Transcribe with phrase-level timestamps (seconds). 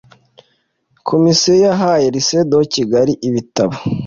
[1.07, 3.75] komisiyo yahaye lycee de kigali ibitabo.